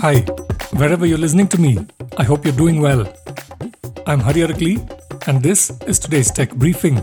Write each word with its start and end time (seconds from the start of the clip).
Hi, 0.00 0.20
wherever 0.76 1.06
you're 1.06 1.18
listening 1.18 1.48
to 1.48 1.60
me, 1.60 1.76
I 2.16 2.22
hope 2.22 2.44
you're 2.44 2.54
doing 2.54 2.80
well. 2.80 3.12
I'm 4.06 4.20
Hari 4.20 4.42
Arakali, 4.42 4.76
and 5.26 5.42
this 5.42 5.72
is 5.88 5.98
today's 5.98 6.30
tech 6.30 6.54
briefing. 6.54 6.98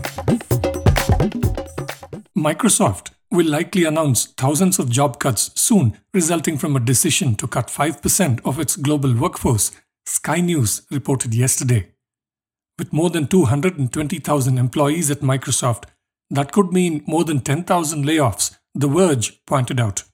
Microsoft 2.34 3.10
will 3.30 3.50
likely 3.50 3.84
announce 3.84 4.28
thousands 4.38 4.78
of 4.78 4.88
job 4.88 5.18
cuts 5.18 5.50
soon, 5.60 5.98
resulting 6.14 6.56
from 6.56 6.74
a 6.74 6.80
decision 6.80 7.34
to 7.34 7.46
cut 7.46 7.66
5% 7.66 8.40
of 8.46 8.58
its 8.58 8.76
global 8.76 9.14
workforce, 9.14 9.72
Sky 10.06 10.40
News 10.40 10.86
reported 10.90 11.34
yesterday. 11.34 11.88
With 12.78 12.94
more 12.94 13.10
than 13.10 13.26
220,000 13.26 14.56
employees 14.56 15.10
at 15.10 15.20
Microsoft, 15.20 15.84
that 16.30 16.50
could 16.50 16.72
mean 16.72 17.04
more 17.06 17.24
than 17.24 17.40
10,000 17.40 18.06
layoffs, 18.06 18.56
The 18.74 18.88
Verge 18.88 19.44
pointed 19.44 19.80
out. 19.80 20.04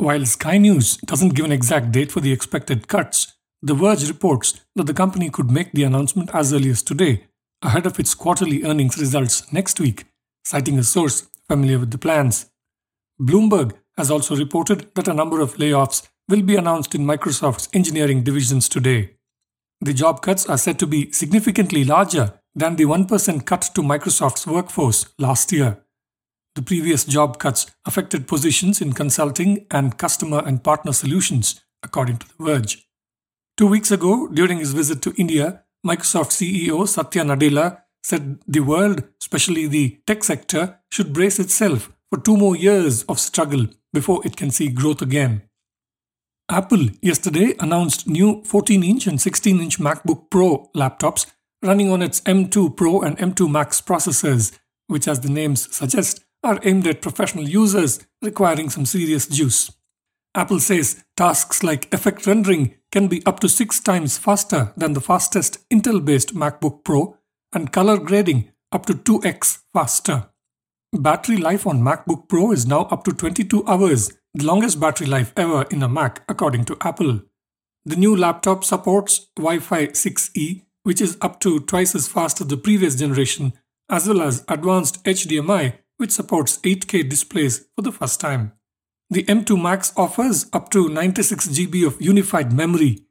While 0.00 0.26
Sky 0.26 0.58
News 0.58 0.96
doesn't 0.98 1.34
give 1.34 1.44
an 1.44 1.50
exact 1.50 1.90
date 1.90 2.12
for 2.12 2.20
the 2.20 2.30
expected 2.30 2.86
cuts, 2.86 3.34
The 3.62 3.74
Verge 3.74 4.06
reports 4.06 4.60
that 4.76 4.86
the 4.86 4.94
company 4.94 5.28
could 5.28 5.50
make 5.50 5.72
the 5.72 5.82
announcement 5.82 6.30
as 6.32 6.52
early 6.52 6.70
as 6.70 6.84
today, 6.84 7.24
ahead 7.62 7.84
of 7.84 7.98
its 7.98 8.14
quarterly 8.14 8.62
earnings 8.62 8.96
results 8.96 9.52
next 9.52 9.80
week, 9.80 10.04
citing 10.44 10.78
a 10.78 10.84
source 10.84 11.26
familiar 11.48 11.80
with 11.80 11.90
the 11.90 11.98
plans. 11.98 12.48
Bloomberg 13.20 13.72
has 13.96 14.08
also 14.08 14.36
reported 14.36 14.88
that 14.94 15.08
a 15.08 15.14
number 15.14 15.40
of 15.40 15.56
layoffs 15.56 16.08
will 16.28 16.42
be 16.42 16.54
announced 16.54 16.94
in 16.94 17.04
Microsoft's 17.04 17.68
engineering 17.72 18.22
divisions 18.22 18.68
today. 18.68 19.16
The 19.80 19.94
job 19.94 20.22
cuts 20.22 20.46
are 20.46 20.58
said 20.58 20.78
to 20.78 20.86
be 20.86 21.10
significantly 21.10 21.82
larger 21.82 22.34
than 22.54 22.76
the 22.76 22.84
1% 22.84 23.44
cut 23.44 23.62
to 23.74 23.82
Microsoft's 23.82 24.46
workforce 24.46 25.06
last 25.18 25.50
year. 25.50 25.82
The 26.58 26.64
previous 26.64 27.04
job 27.04 27.38
cuts 27.38 27.70
affected 27.86 28.26
positions 28.26 28.80
in 28.80 28.92
consulting 28.92 29.64
and 29.70 29.96
customer 29.96 30.42
and 30.44 30.60
partner 30.60 30.92
solutions, 30.92 31.62
according 31.84 32.16
to 32.16 32.26
The 32.26 32.44
Verge. 32.44 32.88
Two 33.56 33.68
weeks 33.68 33.92
ago, 33.92 34.26
during 34.26 34.58
his 34.58 34.72
visit 34.72 35.00
to 35.02 35.14
India, 35.16 35.62
Microsoft 35.86 36.32
CEO 36.32 36.88
Satya 36.88 37.22
Nadella 37.22 37.82
said 38.02 38.40
the 38.48 38.58
world, 38.58 39.04
especially 39.22 39.68
the 39.68 40.00
tech 40.04 40.24
sector, 40.24 40.80
should 40.90 41.12
brace 41.12 41.38
itself 41.38 41.92
for 42.10 42.18
two 42.18 42.36
more 42.36 42.56
years 42.56 43.04
of 43.04 43.20
struggle 43.20 43.68
before 43.92 44.26
it 44.26 44.36
can 44.36 44.50
see 44.50 44.68
growth 44.68 45.00
again. 45.00 45.42
Apple 46.50 46.88
yesterday 47.00 47.54
announced 47.60 48.08
new 48.08 48.42
14 48.42 48.82
inch 48.82 49.06
and 49.06 49.20
16 49.20 49.60
inch 49.60 49.78
MacBook 49.78 50.28
Pro 50.28 50.68
laptops 50.74 51.26
running 51.62 51.92
on 51.92 52.02
its 52.02 52.20
M2 52.22 52.76
Pro 52.76 53.00
and 53.00 53.16
M2 53.18 53.48
Max 53.48 53.80
processors, 53.80 54.58
which, 54.88 55.06
as 55.06 55.20
the 55.20 55.28
names 55.28 55.72
suggest, 55.72 56.24
are 56.42 56.60
aimed 56.62 56.86
at 56.86 57.02
professional 57.02 57.48
users 57.48 58.00
requiring 58.22 58.70
some 58.70 58.86
serious 58.86 59.26
juice. 59.26 59.70
Apple 60.34 60.60
says 60.60 61.04
tasks 61.16 61.62
like 61.62 61.92
effect 61.92 62.26
rendering 62.26 62.74
can 62.92 63.08
be 63.08 63.24
up 63.26 63.40
to 63.40 63.48
six 63.48 63.80
times 63.80 64.18
faster 64.18 64.72
than 64.76 64.92
the 64.92 65.00
fastest 65.00 65.68
Intel 65.70 66.04
based 66.04 66.34
MacBook 66.34 66.84
Pro 66.84 67.16
and 67.52 67.72
color 67.72 67.98
grading 67.98 68.52
up 68.72 68.86
to 68.86 68.94
2x 68.94 69.62
faster. 69.72 70.28
Battery 70.92 71.36
life 71.36 71.66
on 71.66 71.82
MacBook 71.82 72.28
Pro 72.28 72.52
is 72.52 72.66
now 72.66 72.82
up 72.82 73.04
to 73.04 73.12
22 73.12 73.66
hours, 73.66 74.12
the 74.34 74.44
longest 74.44 74.80
battery 74.80 75.06
life 75.06 75.32
ever 75.36 75.62
in 75.70 75.82
a 75.82 75.88
Mac, 75.88 76.22
according 76.28 76.64
to 76.66 76.76
Apple. 76.80 77.20
The 77.84 77.96
new 77.96 78.14
laptop 78.14 78.64
supports 78.64 79.28
Wi 79.36 79.58
Fi 79.58 79.88
6E, 79.88 80.62
which 80.84 81.00
is 81.00 81.18
up 81.20 81.40
to 81.40 81.60
twice 81.60 81.94
as 81.94 82.08
fast 82.08 82.40
as 82.40 82.46
the 82.46 82.56
previous 82.56 82.94
generation, 82.96 83.54
as 83.90 84.06
well 84.08 84.22
as 84.22 84.44
advanced 84.48 85.02
HDMI 85.04 85.74
which 85.98 86.12
supports 86.12 86.58
8K 86.58 87.08
displays 87.08 87.66
for 87.76 87.82
the 87.82 87.92
first 87.92 88.20
time. 88.20 88.52
The 89.10 89.24
M2 89.24 89.60
Max 89.60 89.92
offers 89.96 90.46
up 90.52 90.70
to 90.70 90.88
96 90.88 91.48
GB 91.48 91.86
of 91.86 92.00
unified 92.00 92.52
memory. 92.52 93.04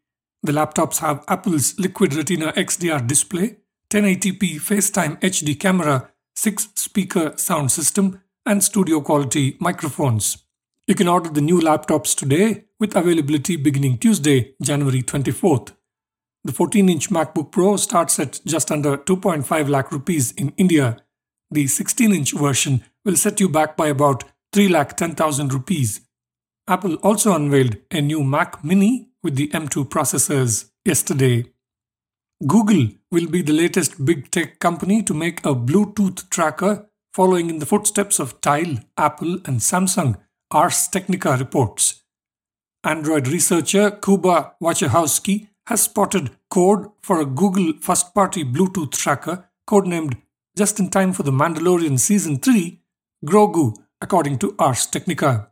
The 0.43 0.51
laptops 0.51 0.99
have 0.99 1.23
Apple's 1.27 1.77
Liquid 1.79 2.13
Retina 2.13 2.53
XDR 2.53 3.05
display, 3.05 3.57
1080p 3.89 4.55
FaceTime 4.55 5.19
HD 5.19 5.59
camera, 5.59 6.11
6 6.35 6.69
speaker 6.75 7.33
sound 7.35 7.71
system, 7.71 8.21
and 8.45 8.63
studio 8.63 9.01
quality 9.01 9.57
microphones. 9.59 10.43
You 10.87 10.95
can 10.95 11.07
order 11.07 11.29
the 11.29 11.41
new 11.41 11.59
laptops 11.59 12.15
today 12.15 12.65
with 12.79 12.95
availability 12.95 13.57
beginning 13.57 13.97
Tuesday, 13.97 14.53
January 14.61 15.01
24th. 15.01 15.73
The 16.43 16.53
14 16.53 16.87
inch 16.87 17.09
MacBook 17.09 17.51
Pro 17.51 17.75
starts 17.75 18.19
at 18.19 18.39
just 18.45 18.71
under 18.71 18.97
2.5 18.97 19.67
lakh 19.67 19.91
rupees 19.91 20.31
in 20.33 20.53
India 20.55 20.97
the 21.51 21.67
16 21.67 22.11
inch 22.13 22.33
version 22.33 22.83
will 23.05 23.15
set 23.15 23.39
you 23.39 23.49
back 23.49 23.77
by 23.77 23.87
about 23.87 24.23
3,10,000 24.53 25.51
rupees. 25.51 26.01
Apple 26.67 26.95
also 26.95 27.33
unveiled 27.33 27.77
a 27.91 28.01
new 28.01 28.23
Mac 28.23 28.63
Mini 28.63 29.09
with 29.23 29.35
the 29.35 29.47
M2 29.49 29.87
processors 29.89 30.69
yesterday. 30.83 31.45
Google 32.45 32.89
will 33.11 33.27
be 33.27 33.41
the 33.41 33.53
latest 33.53 34.05
big 34.05 34.29
tech 34.29 34.59
company 34.59 35.01
to 35.03 35.13
make 35.13 35.39
a 35.39 35.55
Bluetooth 35.55 36.29
tracker 36.29 36.89
following 37.13 37.49
in 37.49 37.59
the 37.59 37.65
footsteps 37.65 38.19
of 38.19 38.39
Tile, 38.41 38.77
Apple, 38.97 39.39
and 39.45 39.59
Samsung, 39.59 40.17
Ars 40.51 40.87
Technica 40.87 41.35
reports. 41.37 42.03
Android 42.83 43.27
researcher 43.27 43.91
Kuba 43.91 44.53
Wojciechowski 44.61 45.47
has 45.65 45.83
spotted 45.83 46.29
code 46.49 46.89
for 47.01 47.19
a 47.19 47.25
Google 47.25 47.73
first 47.81 48.13
party 48.13 48.43
Bluetooth 48.43 48.91
tracker 48.91 49.49
codenamed 49.67 50.21
just 50.57 50.79
in 50.79 50.89
time 50.89 51.13
for 51.13 51.21
The 51.21 51.31
Mandalorian 51.31 51.99
Season 51.99 52.39
3, 52.39 52.81
Grogu, 53.23 53.75
according 54.01 54.39
to 54.39 54.55
Ars 54.57 54.87
Technica. 54.87 55.51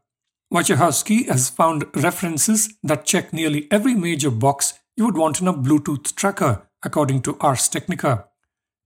Wojciechowski 0.51 1.27
has 1.27 1.47
found 1.47 1.85
references 1.95 2.73
that 2.81 3.05
check 3.05 3.31
nearly 3.31 3.67
every 3.69 3.93
major 3.93 4.31
box 4.31 4.79
you 4.97 5.05
would 5.05 5.15
want 5.15 5.39
in 5.39 5.47
a 5.47 5.53
Bluetooth 5.53 6.15
tracker, 6.15 6.67
according 6.81 7.21
to 7.21 7.37
Ars 7.39 7.67
Technica. 7.67 8.25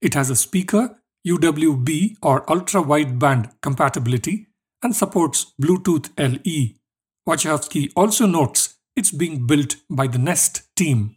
It 0.02 0.12
has 0.12 0.28
a 0.28 0.36
speaker, 0.36 0.98
UWB 1.26 2.16
or 2.22 2.50
ultra 2.50 2.82
wideband 2.82 3.52
compatibility, 3.62 4.48
and 4.82 4.94
supports 4.94 5.54
Bluetooth 5.60 6.10
LE. 6.18 6.74
Wojciechowski 7.26 7.92
also 7.96 8.26
notes 8.26 8.74
it's 8.94 9.10
being 9.10 9.46
built 9.46 9.76
by 9.88 10.06
the 10.06 10.18
Nest 10.18 10.64
team. 10.76 11.16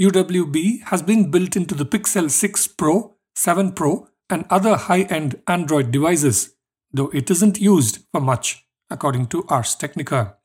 UWB 0.00 0.84
has 0.84 1.02
been 1.02 1.32
built 1.32 1.56
into 1.56 1.74
the 1.74 1.86
Pixel 1.86 2.30
6 2.30 2.68
Pro, 2.68 3.16
7 3.34 3.72
Pro, 3.72 4.08
and 4.30 4.44
other 4.50 4.76
high 4.76 5.02
end 5.02 5.40
Android 5.46 5.90
devices, 5.90 6.54
though 6.92 7.08
it 7.08 7.30
isn't 7.30 7.60
used 7.60 8.04
for 8.12 8.20
much, 8.20 8.66
according 8.90 9.26
to 9.28 9.44
Ars 9.48 9.74
Technica. 9.74 10.36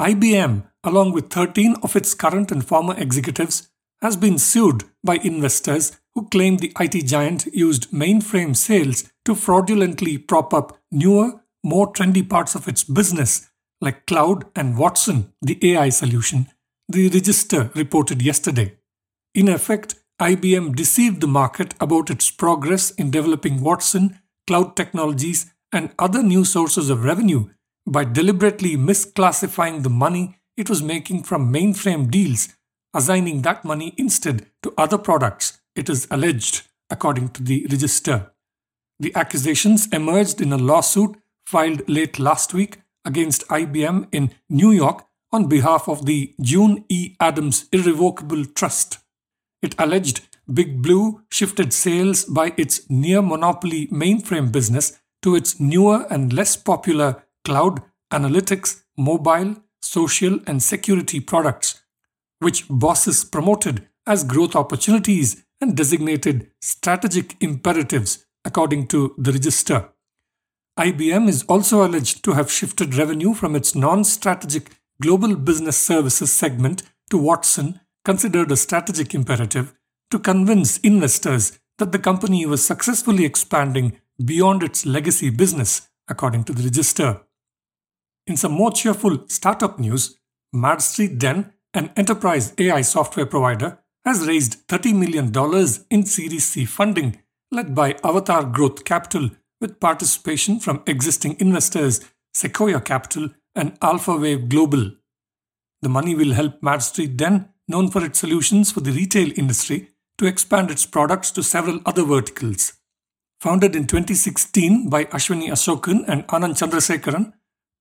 IBM, 0.00 0.66
along 0.84 1.12
with 1.12 1.30
13 1.30 1.76
of 1.82 1.96
its 1.96 2.14
current 2.14 2.52
and 2.52 2.66
former 2.66 2.94
executives, 2.98 3.70
has 4.02 4.16
been 4.16 4.38
sued 4.38 4.84
by 5.02 5.16
investors 5.16 5.98
who 6.14 6.28
claim 6.28 6.58
the 6.58 6.72
IT 6.78 7.06
giant 7.06 7.46
used 7.46 7.90
mainframe 7.90 8.54
sales 8.54 9.10
to 9.24 9.34
fraudulently 9.34 10.18
prop 10.18 10.52
up 10.52 10.78
newer, 10.90 11.40
more 11.64 11.92
trendy 11.92 12.28
parts 12.28 12.54
of 12.54 12.68
its 12.68 12.84
business, 12.84 13.50
like 13.80 14.06
cloud 14.06 14.44
and 14.54 14.78
Watson, 14.78 15.32
the 15.42 15.58
AI 15.62 15.88
solution, 15.88 16.48
the 16.88 17.08
Register 17.08 17.70
reported 17.74 18.22
yesterday. 18.22 18.76
In 19.34 19.48
effect, 19.48 19.96
IBM 20.20 20.74
deceived 20.74 21.20
the 21.20 21.26
market 21.26 21.74
about 21.78 22.08
its 22.08 22.30
progress 22.30 22.90
in 22.92 23.10
developing 23.10 23.60
Watson, 23.60 24.18
cloud 24.46 24.74
technologies, 24.74 25.52
and 25.72 25.90
other 25.98 26.22
new 26.22 26.44
sources 26.44 26.88
of 26.88 27.04
revenue 27.04 27.50
by 27.86 28.04
deliberately 28.04 28.76
misclassifying 28.76 29.82
the 29.82 29.90
money 29.90 30.38
it 30.56 30.70
was 30.70 30.82
making 30.82 31.22
from 31.22 31.52
mainframe 31.52 32.10
deals, 32.10 32.48
assigning 32.94 33.42
that 33.42 33.64
money 33.64 33.94
instead 33.98 34.46
to 34.62 34.72
other 34.78 34.96
products, 34.96 35.60
it 35.74 35.90
is 35.90 36.08
alleged, 36.10 36.66
according 36.88 37.28
to 37.28 37.42
the 37.42 37.66
register. 37.70 38.32
The 38.98 39.14
accusations 39.14 39.86
emerged 39.92 40.40
in 40.40 40.50
a 40.50 40.56
lawsuit 40.56 41.16
filed 41.44 41.86
late 41.88 42.18
last 42.18 42.54
week 42.54 42.80
against 43.04 43.46
IBM 43.48 44.08
in 44.12 44.30
New 44.48 44.70
York 44.70 45.06
on 45.30 45.46
behalf 45.46 45.88
of 45.88 46.06
the 46.06 46.34
June 46.40 46.86
E. 46.88 47.14
Adams 47.20 47.66
Irrevocable 47.70 48.46
Trust. 48.46 48.98
It 49.62 49.74
alleged 49.78 50.20
Big 50.52 50.82
Blue 50.82 51.22
shifted 51.30 51.72
sales 51.72 52.24
by 52.24 52.52
its 52.56 52.88
near 52.88 53.20
monopoly 53.22 53.88
mainframe 53.88 54.52
business 54.52 55.00
to 55.22 55.34
its 55.34 55.58
newer 55.58 56.06
and 56.10 56.32
less 56.32 56.56
popular 56.56 57.24
cloud, 57.44 57.82
analytics, 58.12 58.82
mobile, 58.96 59.56
social, 59.80 60.38
and 60.46 60.62
security 60.62 61.20
products, 61.20 61.82
which 62.38 62.66
bosses 62.68 63.24
promoted 63.24 63.88
as 64.06 64.24
growth 64.24 64.54
opportunities 64.54 65.44
and 65.60 65.76
designated 65.76 66.50
strategic 66.60 67.36
imperatives, 67.40 68.26
according 68.44 68.86
to 68.88 69.14
the 69.18 69.32
register. 69.32 69.88
IBM 70.78 71.28
is 71.28 71.42
also 71.44 71.84
alleged 71.84 72.22
to 72.22 72.32
have 72.32 72.52
shifted 72.52 72.94
revenue 72.94 73.32
from 73.32 73.56
its 73.56 73.74
non 73.74 74.04
strategic 74.04 74.76
global 75.00 75.34
business 75.34 75.76
services 75.76 76.30
segment 76.30 76.82
to 77.10 77.16
Watson 77.16 77.80
considered 78.06 78.52
a 78.52 78.56
strategic 78.56 79.14
imperative 79.14 79.74
to 80.12 80.20
convince 80.20 80.78
investors 80.78 81.58
that 81.78 81.90
the 81.90 81.98
company 81.98 82.46
was 82.46 82.64
successfully 82.64 83.24
expanding 83.24 83.98
beyond 84.24 84.62
its 84.62 84.86
legacy 84.86 85.28
business, 85.28 85.88
according 86.06 86.44
to 86.44 86.52
the 86.52 86.62
register. 86.62 87.20
In 88.28 88.36
some 88.36 88.52
more 88.52 88.70
cheerful 88.70 89.24
startup 89.28 89.80
news, 89.80 90.16
Mad 90.52 90.80
Street 90.80 91.18
Den, 91.18 91.52
an 91.74 91.90
enterprise 91.96 92.54
AI 92.58 92.82
software 92.82 93.26
provider, 93.26 93.78
has 94.04 94.26
raised 94.26 94.66
$30 94.68 94.94
million 95.02 95.26
in 95.90 96.06
Series 96.06 96.46
C 96.46 96.64
funding 96.64 97.18
led 97.50 97.74
by 97.74 97.96
Avatar 98.04 98.44
Growth 98.44 98.84
Capital 98.84 99.30
with 99.60 99.80
participation 99.80 100.60
from 100.60 100.82
existing 100.86 101.36
investors 101.40 102.00
Sequoia 102.32 102.80
Capital 102.80 103.30
and 103.56 103.78
AlphaWave 103.80 104.48
Global. 104.48 104.92
The 105.82 105.88
money 105.88 106.14
will 106.14 106.34
help 106.34 106.62
Mad 106.62 106.82
Street 106.82 107.16
Den, 107.16 107.48
known 107.68 107.90
for 107.90 108.04
its 108.04 108.18
solutions 108.18 108.72
for 108.72 108.80
the 108.80 108.92
retail 108.92 109.30
industry, 109.36 109.90
to 110.18 110.26
expand 110.26 110.70
its 110.70 110.86
products 110.86 111.30
to 111.30 111.42
several 111.42 111.80
other 111.84 112.04
verticals. 112.04 112.74
Founded 113.40 113.76
in 113.76 113.86
2016 113.86 114.88
by 114.88 115.04
Ashwini 115.06 115.48
Asokan 115.48 116.04
and 116.08 116.26
Anand 116.28 116.56
Chandrasekaran, 116.56 117.32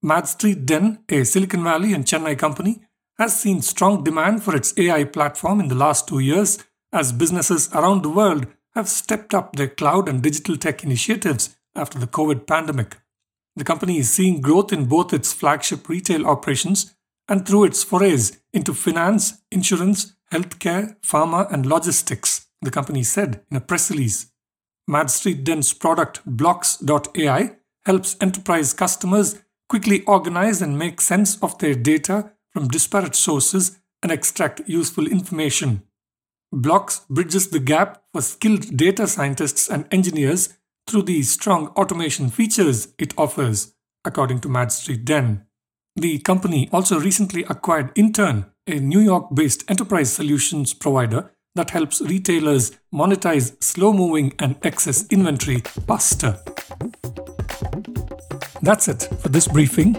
Mad 0.01 0.27
Street 0.27 0.65
Den, 0.65 0.99
a 1.09 1.23
Silicon 1.23 1.63
Valley 1.63 1.93
and 1.93 2.05
Chennai 2.05 2.37
company, 2.37 2.81
has 3.17 3.39
seen 3.39 3.61
strong 3.61 4.03
demand 4.03 4.43
for 4.43 4.55
its 4.55 4.73
AI 4.77 5.05
platform 5.05 5.61
in 5.61 5.69
the 5.69 5.75
last 5.75 6.07
two 6.07 6.19
years 6.19 6.59
as 6.91 7.13
businesses 7.13 7.69
around 7.73 8.01
the 8.01 8.09
world 8.09 8.47
have 8.73 8.89
stepped 8.89 9.33
up 9.33 9.55
their 9.55 9.69
cloud 9.69 10.09
and 10.09 10.21
digital 10.21 10.57
tech 10.57 10.83
initiatives 10.83 11.55
after 11.75 11.97
the 11.97 12.07
COVID 12.07 12.45
pandemic. 12.45 12.97
The 13.55 13.63
company 13.63 13.99
is 13.99 14.11
seeing 14.11 14.41
growth 14.41 14.73
in 14.73 14.85
both 14.85 15.13
its 15.13 15.31
flagship 15.31 15.87
retail 15.87 16.27
operations 16.27 16.93
and 17.27 17.47
through 17.47 17.65
its 17.65 17.83
forays 17.83 18.39
into 18.53 18.73
finance, 18.73 19.41
insurance, 19.51 20.15
healthcare, 20.31 20.95
pharma, 21.01 21.51
and 21.51 21.65
logistics, 21.65 22.47
the 22.61 22.71
company 22.71 23.03
said 23.03 23.41
in 23.49 23.57
a 23.57 23.61
press 23.61 23.89
release. 23.89 24.31
Mad 24.87 25.09
Street 25.09 25.43
Den's 25.43 25.73
product 25.73 26.21
Blox.ai 26.25 27.51
helps 27.85 28.15
enterprise 28.21 28.73
customers 28.73 29.41
quickly 29.67 30.03
organize 30.03 30.61
and 30.61 30.77
make 30.77 31.01
sense 31.01 31.41
of 31.41 31.57
their 31.57 31.73
data 31.75 32.31
from 32.51 32.67
disparate 32.67 33.15
sources 33.15 33.79
and 34.03 34.11
extract 34.11 34.61
useful 34.67 35.07
information. 35.07 35.81
Blox 36.53 37.07
bridges 37.09 37.49
the 37.49 37.59
gap 37.59 38.03
for 38.13 38.21
skilled 38.21 38.77
data 38.77 39.07
scientists 39.07 39.67
and 39.67 39.87
engineers 39.91 40.57
through 40.87 41.03
the 41.03 41.21
strong 41.23 41.67
automation 41.69 42.29
features 42.29 42.93
it 42.99 43.13
offers, 43.17 43.73
according 44.05 44.39
to 44.39 44.49
Mad 44.49 44.71
Street 44.71 45.03
Den. 45.03 45.44
The 45.97 46.19
company 46.19 46.67
also 46.73 46.99
recently 46.99 47.45
acquired 47.45 47.91
Inturn, 47.95 48.45
a 48.67 48.79
New 48.79 48.99
York 48.99 49.33
based 49.33 49.63
enterprise 49.69 50.11
solutions 50.11 50.73
provider 50.73 51.31
that 51.55 51.69
helps 51.69 52.01
retailers 52.01 52.73
monetize 52.93 53.63
slow 53.63 53.93
moving 53.93 54.33
and 54.39 54.57
excess 54.63 55.07
inventory 55.09 55.61
faster. 55.87 56.37
That's 58.61 58.89
it 58.89 59.07
for 59.19 59.29
this 59.29 59.47
briefing. 59.47 59.95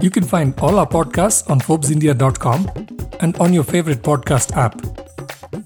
You 0.00 0.08
can 0.08 0.22
find 0.22 0.58
all 0.60 0.78
our 0.78 0.88
podcasts 0.88 1.50
on 1.50 1.60
ForbesIndia.com 1.60 2.88
and 3.20 3.36
on 3.36 3.52
your 3.52 3.64
favorite 3.64 4.02
podcast 4.02 4.56
app. 4.56 4.80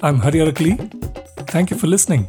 I'm 0.03 0.19
Hari 0.19 0.41
Arakali. 0.41 0.77
Thank 1.47 1.71
you 1.71 1.77
for 1.77 1.87
listening. 1.87 2.27